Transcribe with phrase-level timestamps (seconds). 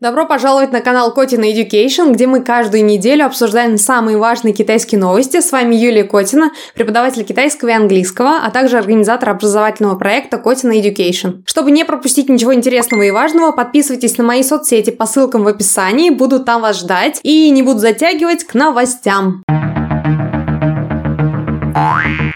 [0.00, 5.40] Добро пожаловать на канал Котина Education, где мы каждую неделю обсуждаем самые важные китайские новости.
[5.40, 11.42] С вами Юлия Котина, преподаватель китайского и английского, а также организатор образовательного проекта Котина Education.
[11.46, 16.10] Чтобы не пропустить ничего интересного и важного, подписывайтесь на мои соцсети по ссылкам в описании,
[16.10, 19.42] буду там вас ждать и не буду затягивать к новостям.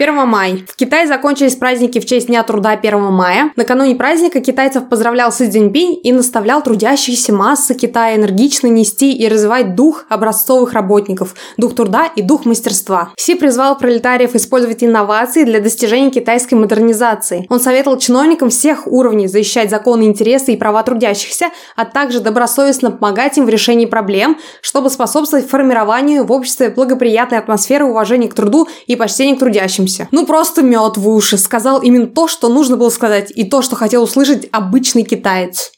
[0.02, 0.58] 1 мая.
[0.66, 3.52] В Китае закончились праздники в честь Дня труда 1 мая.
[3.54, 9.76] Накануне праздника китайцев поздравлял Си Цзиньпинь и наставлял трудящиеся массы Китая энергично нести и развивать
[9.76, 13.12] дух образцовых работников, дух труда и дух мастерства.
[13.16, 17.46] Си призвал пролетариев использовать инновации для достижения китайской модернизации.
[17.48, 23.38] Он советовал чиновникам всех уровней защищать законы, интересы и права трудящихся, а также добросовестно помогать
[23.38, 28.96] им в решении проблем, чтобы способствовать формированию в обществе благоприятной атмосферы уважения к труду и
[28.96, 30.08] почтения к трудящимся радуемся.
[30.12, 31.38] Ну просто мед в уши.
[31.38, 35.72] Сказал именно то, что нужно было сказать, и то, что хотел услышать обычный китаец.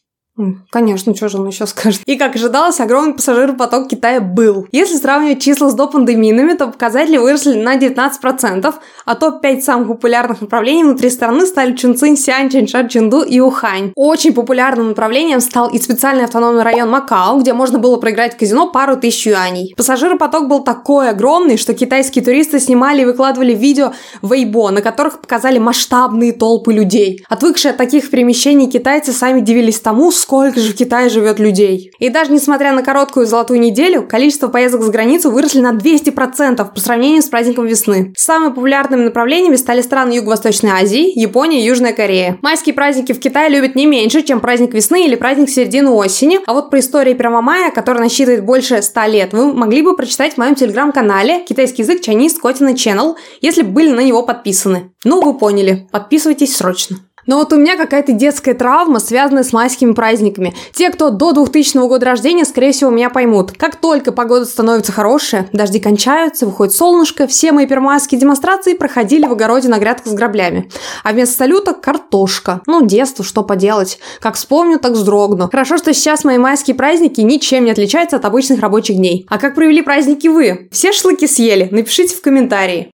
[0.70, 2.02] Конечно, что же он еще скажет.
[2.06, 4.66] И, как ожидалось, огромный пассажиропоток Китая был.
[4.73, 8.74] Если сравнивать числа с допандемийными, то показатели выросли на 19%,
[9.05, 13.93] а топ-5 самых популярных направлений внутри страны стали Чунцин, Сиань, Чанша, Чэнду и Ухань.
[13.95, 18.71] Очень популярным направлением стал и специальный автономный район Макао, где можно было проиграть в казино
[18.73, 19.73] пару тысяч юаней.
[19.77, 25.21] Пассажиропоток был такой огромный, что китайские туристы снимали и выкладывали видео в Weibo, на которых
[25.21, 27.24] показали масштабные толпы людей.
[27.29, 31.93] Отвыкшие от таких перемещений китайцы сами дивились тому, сколько же в Китае живет людей.
[31.99, 36.80] И даже несмотря на короткую золотую неделю, количество поездок за границу выросли на 200% по
[36.80, 38.15] сравнению с праздником весны.
[38.17, 42.39] Самыми популярными направлениями стали страны Юго-Восточной Азии, Япония и Южная Корея.
[42.41, 46.41] Майские праздники в Китае любят не меньше, чем праздник весны или праздник середины осени.
[46.47, 50.35] А вот про историю 1 мая, которая насчитывает больше 100 лет, вы могли бы прочитать
[50.35, 54.91] в моем телеграм-канале «Китайский язык Chinese Котина Channel», если бы были на него подписаны.
[55.05, 55.87] Ну, вы поняли.
[55.93, 56.97] Подписывайтесь срочно.
[57.27, 60.55] Но вот у меня какая-то детская травма, связанная с майскими праздниками.
[60.73, 63.53] Те, кто до 2000 года рождения, скорее всего, меня поймут.
[63.53, 69.33] Как только погода становится хорошая, дожди кончаются, выходит солнышко, все мои первомайские демонстрации проходили в
[69.33, 70.71] огороде на грядках с граблями.
[71.03, 72.63] А вместо салюта– картошка.
[72.67, 73.99] Ну, детство, что поделать.
[74.21, 75.49] Как вспомню, так вздрогну.
[75.51, 79.27] Хорошо, что сейчас мои майские праздники ничем не отличаются от обычных рабочих дней.
[79.29, 80.69] А как провели праздники вы?
[80.71, 81.69] Все шашлыки съели?
[81.71, 82.91] Напишите в комментарии.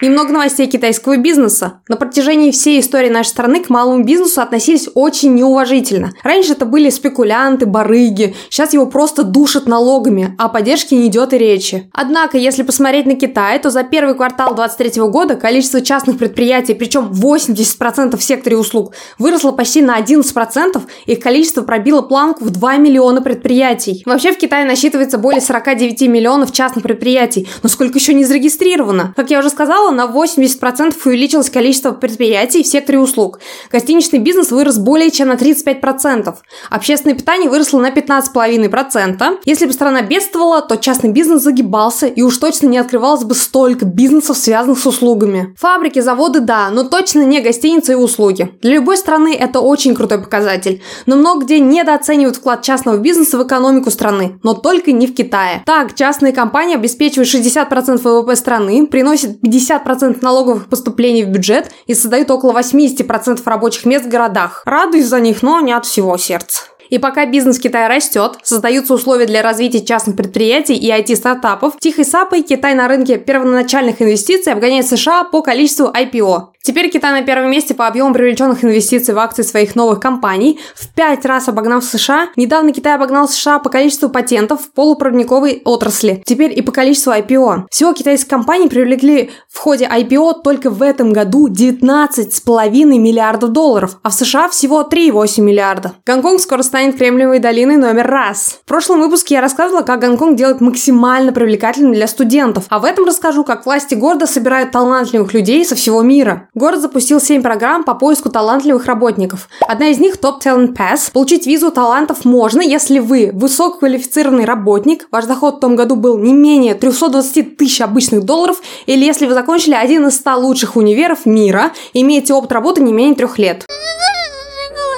[0.00, 1.82] Немного новостей китайского бизнеса.
[1.86, 6.12] На протяжении всей истории нашей страны к малому бизнесу относились очень неуважительно.
[6.22, 8.34] Раньше это были спекулянты, барыги.
[8.48, 11.90] Сейчас его просто душат налогами, а о поддержке не идет и речи.
[11.92, 17.10] Однако, если посмотреть на Китай, то за первый квартал 2023 года количество частных предприятий, причем
[17.12, 23.20] 80% в секторе услуг, выросло почти на 11%, их количество пробило планку в 2 миллиона
[23.20, 24.02] предприятий.
[24.06, 29.12] Вообще в Китае насчитывается более 49 миллионов частных предприятий, но сколько еще не зарегистрировано?
[29.14, 33.40] Как я уже сказала, на 80% увеличилось количество предприятий в секторе услуг.
[33.70, 36.34] Гостиничный бизнес вырос более чем на 35%.
[36.70, 39.38] Общественное питание выросло на 15,5%.
[39.44, 43.84] Если бы страна бедствовала, то частный бизнес загибался и уж точно не открывалось бы столько
[43.84, 45.54] бизнесов, связанных с услугами.
[45.58, 48.50] Фабрики, заводы– да, но точно не гостиницы и услуги.
[48.62, 50.82] Для любой страны это очень крутой показатель.
[51.06, 55.62] Но много где недооценивают вклад частного бизнеса в экономику страны, но только не в Китае.
[55.66, 59.42] Так, частные компании обеспечивают 60% ВВП страны, приносят приносит
[59.84, 64.62] 50% налоговых поступлений в бюджет и создают около 80% рабочих мест в городах.
[64.64, 66.62] Радуюсь за них, но не от всего сердца.
[66.90, 72.42] И пока бизнес Китая растет, создаются условия для развития частных предприятий и IT-стартапов, тихой сапой
[72.42, 76.50] Китай на рынке первоначальных инвестиций обгоняет США по количеству IPO.
[76.62, 80.92] Теперь Китай на первом месте по объему привлеченных инвестиций в акции своих новых компаний, в
[80.94, 82.28] пять раз обогнав США.
[82.36, 87.64] Недавно Китай обогнал США по количеству патентов в полупроводниковой отрасли, теперь и по количеству IPO.
[87.70, 94.10] Всего китайские компании привлекли в ходе IPO только в этом году 19,5 миллиардов долларов, а
[94.10, 95.94] в США всего 3,8 миллиарда.
[96.04, 98.60] Гонконг скоро станет Кремниевой долиной номер раз.
[98.64, 103.04] В прошлом выпуске я рассказывала, как Гонконг делает максимально привлекательным для студентов, а в этом
[103.04, 106.48] расскажу, как власти города собирают талантливых людей со всего мира.
[106.54, 109.50] Город запустил 7 программ по поиску талантливых работников.
[109.60, 111.12] Одна из них– Top Talent Pass.
[111.12, 116.32] Получить визу талантов можно, если вы высококвалифицированный работник, ваш доход в том году был не
[116.32, 118.56] менее 320 тысяч обычных долларов,
[118.86, 123.16] или если вы закончили один из 100 лучших универов мира, имеете опыт работы не менее
[123.16, 123.66] трех лет.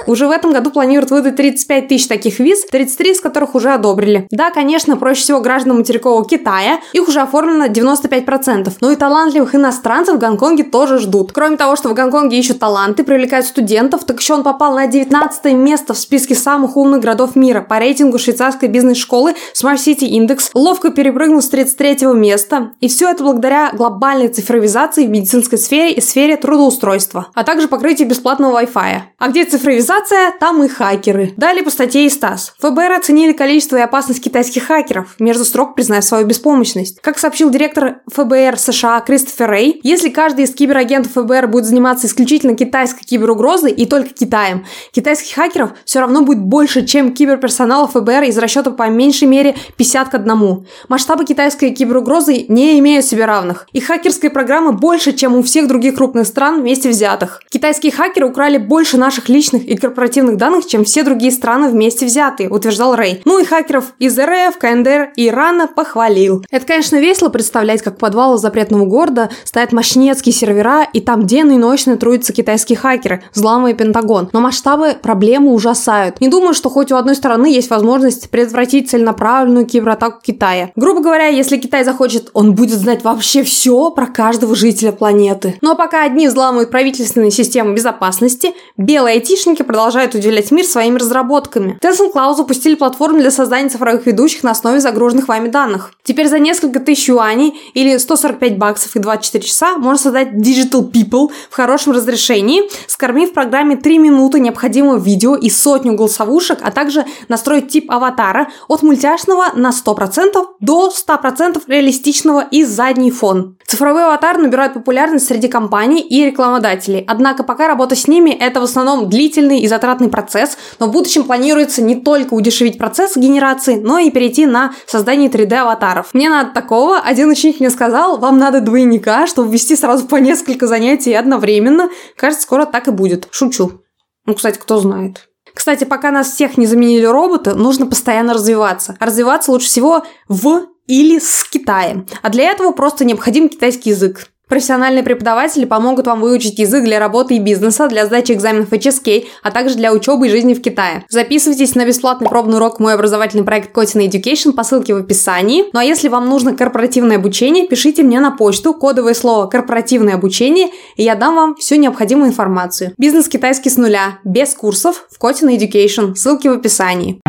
[0.07, 4.27] Уже в этом году планируют выдать 35 тысяч таких виз, 33 из которых уже одобрили.
[4.31, 10.17] Да, конечно, проще всего гражданам материкового Китая, их уже оформлено 95%, но и талантливых иностранцев
[10.17, 11.33] в Гонконге тоже ждут.
[11.33, 15.45] Кроме того, что в Гонконге ищут таланты, привлекают студентов, так еще он попал на 19
[15.55, 20.91] место в списке самых умных городов мира по рейтингу швейцарской бизнес-школы Smart City Index, ловко
[20.91, 26.37] перепрыгнул с 33 места, и все это благодаря глобальной цифровизации в медицинской сфере и сфере
[26.37, 29.01] трудоустройства, а также покрытию бесплатного Wi-Fi.
[29.19, 29.92] А где цифровизация?
[29.93, 31.35] Сенсация, там и хакеры.
[31.37, 32.55] Далее по статье из ТАСС.
[32.61, 36.99] ФБР оценили количество и опасность китайских хакеров, между строк признав свою беспомощность.
[37.03, 42.57] Как сообщил директор ФБР США Кристофер Рэй, если каждый из киберагентов ФБР будет заниматься исключительно
[42.57, 48.39] китайской киберугрозой и только Китаем, китайских хакеров все равно будет больше, чем киберперсонала ФБР из
[48.39, 50.67] расчета по меньшей мере 50 к 1.
[50.89, 53.67] Масштабы китайской киберугрозы не имеют себе равных.
[53.73, 57.43] И хакерской программы больше, чем у всех других крупных стран вместе взятых.
[57.51, 62.49] Китайские хакеры украли больше наших личных и корпоративных данных, чем все другие страны вместе взятые,
[62.49, 63.21] утверждал Рэй.
[63.25, 66.45] Ну и хакеров из РФ, КНДР и Ирана похвалил.
[66.51, 71.53] Это, конечно, весело представлять, как в подвалу запретного города стоят мощнецкие сервера, и там денно
[71.53, 74.31] и ночно трудятся китайские хакеры, взламывая Пентагон.
[74.33, 76.21] Но масштабы проблемы ужасают.
[76.21, 80.71] Не думаю, что хоть у одной стороны есть возможность предотвратить целенаправленную кибератаку Китая.
[80.77, 85.57] Грубо говоря, если Китай захочет, он будет знать вообще все про каждого жителя планеты.
[85.61, 91.79] Но пока одни взламывают правительственные системы безопасности, белые айтишники продолжают удивлять мир своими разработками.
[91.81, 95.93] Tencent Cloud запустили платформу для создания цифровых ведущих на основе загруженных вами данных.
[96.03, 101.31] Теперь за несколько тысяч юаней или 145 баксов и 24 часа можно создать Digital People
[101.49, 107.69] в хорошем разрешении, скормив программе 3 минуты необходимого видео и сотню голосовушек, а также настроить
[107.69, 113.57] тип аватара от мультяшного на 100% до 100% реалистичного и задний фон.
[113.67, 118.65] Цифровой аватар набирает популярность среди компаний и рекламодателей, однако пока работа с ними– это в
[118.65, 123.99] основном длительный и затратный процесс, но в будущем планируется не только удешевить процесс генерации, но
[123.99, 126.09] и перейти на создание 3D-аватаров.
[126.15, 126.99] Мне надо такого.
[126.99, 131.91] Один ученик мне сказал, вам надо двойника, чтобы вести сразу по несколько занятий одновременно.
[132.17, 133.29] Кажется, скоро так и будет.
[133.31, 133.83] Шучу.
[134.27, 135.29] Ну, кстати, кто знает.
[135.55, 138.97] Кстати, пока нас всех не заменили роботы, нужно постоянно развиваться.
[138.99, 142.07] Развиваться лучше всего в или с Китаем.
[142.23, 144.32] А для этого просто необходим китайский язык.
[144.53, 149.51] Профессиональные преподаватели помогут вам выучить язык для работы и бизнеса, для сдачи экзаменов HSK, а
[149.51, 151.07] также для учебы и жизни в Китае.
[151.09, 155.65] Записывайтесь на бесплатный пробный урок «Мой образовательный проект Котина Education» по ссылке в описании.
[155.73, 160.69] Ну а если вам нужно корпоративное обучение, пишите мне на почту кодовое слово «корпоративное обучение»,
[160.97, 162.93] и я дам вам всю необходимую информацию.
[162.99, 166.15] Бизнес китайский с нуля, без курсов, в Котина Education.
[166.15, 167.23] Ссылки в описании.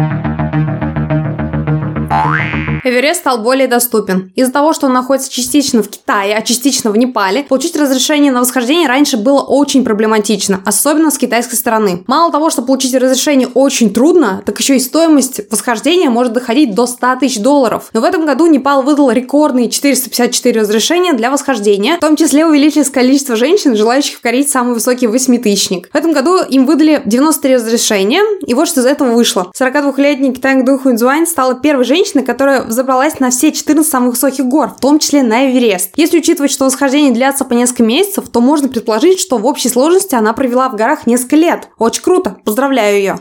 [2.84, 4.32] Эверест стал более доступен.
[4.36, 8.42] Из-за того, что он находится частично в Китае, а частично в Непале, получить разрешение на
[8.42, 12.04] восхождение раньше было очень проблематично, особенно с китайской стороны.
[12.08, 16.86] Мало того, что получить разрешение очень трудно, так еще и стоимость восхождения может доходить до
[16.86, 17.90] 100 тысяч долларов.
[17.94, 22.90] Но в этом году Непал выдал рекордные 454 разрешения для восхождения, в том числе увеличилось
[22.90, 25.90] количество женщин, желающих покорить самый высокий восьмитысячник.
[25.92, 29.52] В этом году им выдали 93 разрешения, и вот что из этого вышло.
[29.58, 34.70] 42-летний Китанг Ду Хунцзуань стала первой женщиной, которая забралась на все 14 самых высоких гор,
[34.70, 35.92] в том числе на Эверест.
[35.96, 40.16] Если учитывать, что восхождение длятся по несколько месяцев, то можно предположить, что в общей сложности
[40.16, 41.70] она провела в горах несколько лет.
[41.78, 43.20] Очень круто, поздравляю ее.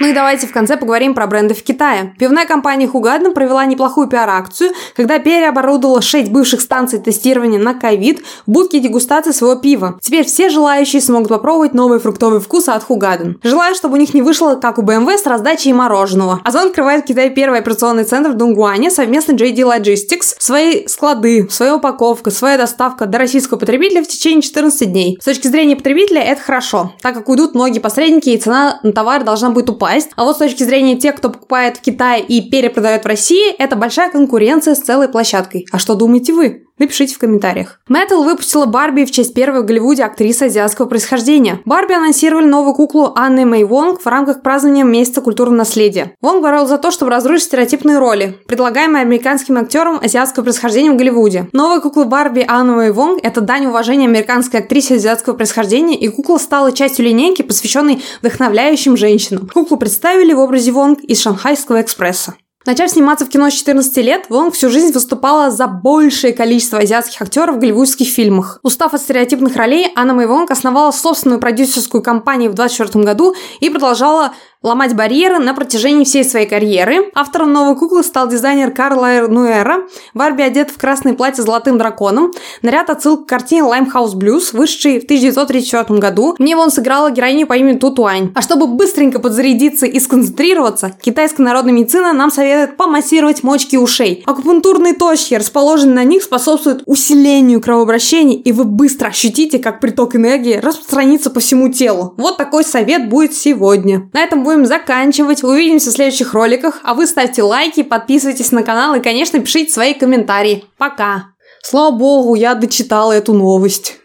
[0.00, 2.14] Ну и давайте в конце поговорим про бренды в Китае.
[2.18, 8.50] Пивная компания Хугаден провела неплохую пиар-акцию, когда переоборудовала 6 бывших станций тестирования на ковид в
[8.50, 9.98] будке дегустации своего пива.
[10.00, 13.38] Теперь все желающие смогут попробовать новые фруктовые вкусы от Хугаден.
[13.42, 16.40] Желаю, чтобы у них не вышло, как у BMW, с раздачей мороженого.
[16.44, 20.36] Озон открывает в Китае первый операционный центр в Дунгуане совместно JD Logistics.
[20.38, 25.18] Свои склады, своя упаковка, своя доставка до российского потребителя в течение 14 дней.
[25.20, 29.24] С точки зрения потребителя это хорошо, так как уйдут многие посредники и цена на товар
[29.24, 30.10] должна будет упасть упасть.
[30.16, 33.76] А вот с точки зрения тех, кто покупает в Китае и перепродает в России, это
[33.76, 35.66] большая конкуренция с целой площадкой.
[35.72, 36.67] А что думаете вы?
[36.78, 37.80] Напишите в комментариях.
[37.88, 41.60] Мэттл выпустила Барби в честь первой в Голливуде актрисы азиатского происхождения.
[41.64, 46.12] Барби анонсировали новую куклу Анны Мэй Вонг в рамках празднования Месяца культурного наследия.
[46.20, 51.48] Вонг боролся за то, чтобы разрушить стереотипные роли, предлагаемые американским актерам азиатского происхождения в Голливуде.
[51.52, 56.38] Новая кукла Барби Анны Мэй Вонг– это дань уважения американской актрисе азиатского происхождения, и кукла
[56.38, 59.48] стала частью линейки, посвященной вдохновляющим женщинам.
[59.52, 62.34] Куклу представили в образе Вонг из Шанхайского экспресса.
[62.66, 67.22] Начав сниматься в кино с 14 лет, Вонг всю жизнь выступала за большее количество азиатских
[67.22, 68.58] актеров в голливудских фильмах.
[68.62, 73.70] Устав от стереотипных ролей, Анна Мэй Вонг основала собственную продюсерскую компанию в 2024 году и
[73.70, 77.10] продолжала ломать барьеры на протяжении всей своей карьеры.
[77.14, 79.86] Автором новой куклы стал дизайнер Карла Нуэра.
[80.14, 82.32] Барби одет в красное платье с золотым драконом.
[82.62, 86.34] Наряд отсылка к картине Limehouse Blues, вышедшей в 1934 году.
[86.36, 88.32] В ней он сыграла героиню по имени Тутуань.
[88.34, 94.24] А чтобы быстренько подзарядиться и сконцентрироваться, китайская народная медицина нам советует помассировать мочки ушей.
[94.26, 100.54] Акупунктурные точки, расположенные на них, способствуют усилению кровообращения, и вы быстро ощутите, как приток энергии
[100.54, 102.14] распространится по всему телу.
[102.16, 104.10] Вот такой совет будет сегодня.
[104.12, 105.44] На этом будем заканчивать.
[105.44, 106.80] Увидимся в следующих роликах.
[106.82, 110.64] А вы ставьте лайки, подписывайтесь на канал и, конечно, пишите свои комментарии.
[110.78, 111.34] Пока!
[111.62, 113.98] Слава богу, я дочитала эту новость.